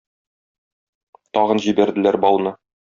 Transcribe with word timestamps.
Тагын 1.39 1.65
җибәрделәр 1.69 2.23
бауны. 2.27 2.59